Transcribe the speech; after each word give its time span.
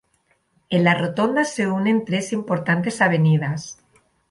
En 0.71 0.83
la 0.83 0.95
rotonda 0.95 1.43
se 1.45 1.67
unen 1.67 2.05
tres 2.05 2.33
importantes 2.33 3.01
avenidas. 3.01 3.77